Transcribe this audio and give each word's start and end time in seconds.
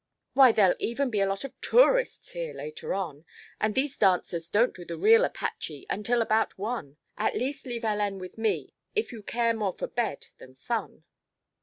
Why, 0.33 0.51
there'll 0.51 0.73
even 0.79 1.11
be 1.11 1.19
a 1.21 1.27
lot 1.27 1.43
of 1.43 1.53
tourists 1.61 2.31
here 2.31 2.55
later 2.55 2.95
on, 2.95 3.23
and 3.59 3.75
these 3.75 3.99
dancers 3.99 4.49
don't 4.49 4.73
do 4.75 4.83
the 4.83 4.97
real 4.97 5.23
Apache 5.23 5.85
until 5.91 6.23
about 6.23 6.57
one. 6.57 6.97
At 7.19 7.35
least 7.37 7.67
leave 7.67 7.83
Hélène 7.83 8.17
with 8.17 8.35
me, 8.35 8.73
if 8.95 9.11
you 9.11 9.21
care 9.21 9.53
more 9.53 9.73
for 9.77 9.85
bed 9.87 10.29
than 10.39 10.55
fun." 10.55 11.03